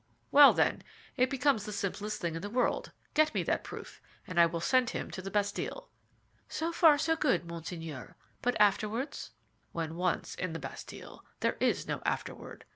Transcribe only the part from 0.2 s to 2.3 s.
"Well, then, it becomes the simplest